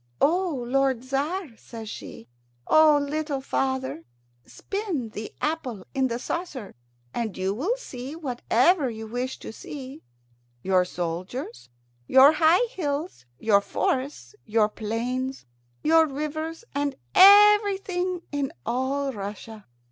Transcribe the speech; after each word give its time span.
"O 0.19 0.65
lord 0.67 1.03
Tzar," 1.03 1.55
says 1.57 1.87
she, 1.87 2.27
"O 2.65 2.97
little 2.97 3.39
father, 3.39 4.03
spin 4.43 5.09
the 5.09 5.31
apple 5.41 5.85
in 5.93 6.07
the 6.07 6.17
saucer, 6.17 6.73
and 7.13 7.37
you 7.37 7.53
will 7.53 7.77
see 7.77 8.15
whatever 8.15 8.89
you 8.89 9.05
wish 9.05 9.37
to 9.37 9.53
see 9.53 10.01
your 10.63 10.85
soldiers, 10.85 11.69
your 12.07 12.31
high 12.31 12.65
hills, 12.71 13.25
your 13.37 13.61
forests, 13.61 14.33
your 14.43 14.69
plains, 14.69 15.45
your 15.83 16.07
rivers, 16.07 16.63
and 16.73 16.95
Everything 17.13 18.23
in 18.31 18.51
all 18.65 19.13
Russia." 19.13 19.67